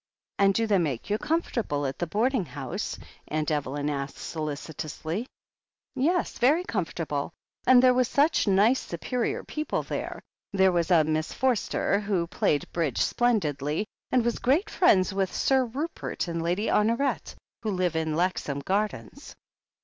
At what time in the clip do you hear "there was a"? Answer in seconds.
10.53-11.03